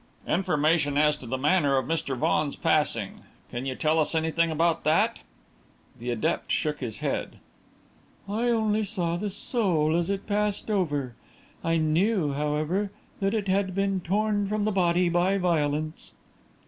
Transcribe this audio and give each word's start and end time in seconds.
"Information 0.27 0.97
as 0.97 1.15
to 1.17 1.27
the 1.27 1.37
manner 1.37 1.77
of 1.77 1.85
Mr. 1.85 2.17
Vaughan's 2.17 2.55
passing 2.55 3.19
can 3.51 3.67
you 3.67 3.75
tell 3.75 3.99
us 3.99 4.15
anything 4.15 4.49
of 4.49 4.83
that?" 4.83 5.19
The 5.99 6.09
adept 6.09 6.51
shook 6.51 6.79
his 6.79 6.97
head. 7.05 7.35
"I 8.27 8.47
only 8.49 8.83
saw 8.83 9.15
the 9.15 9.29
soul 9.29 9.95
as 9.95 10.09
it 10.09 10.25
passed 10.25 10.71
over. 10.71 11.13
I 11.63 11.77
knew, 11.77 12.33
however, 12.33 12.89
that 13.19 13.35
it 13.35 13.47
had 13.47 13.75
been 13.75 13.99
torn 14.01 14.47
from 14.47 14.63
the 14.65 14.71
body 14.71 15.07
by 15.07 15.37
violence." 15.37 16.13